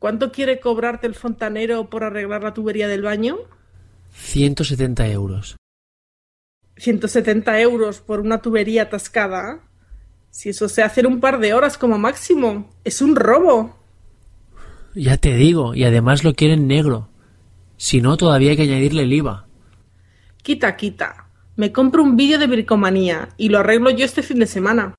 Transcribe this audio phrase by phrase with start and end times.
[0.00, 3.36] ¿Cuánto quiere cobrarte el fontanero por arreglar la tubería del baño?
[4.12, 5.56] 170 euros.
[6.78, 9.60] 170 euros por una tubería atascada.
[10.30, 13.76] Si eso se hace en un par de horas como máximo, es un robo.
[14.94, 17.10] Ya te digo, y además lo quieren negro.
[17.76, 19.48] Si no, todavía hay que añadirle el IVA.
[20.42, 21.28] Quita, quita.
[21.56, 24.94] Me compro un vídeo de bricomanía y lo arreglo yo este fin de semana.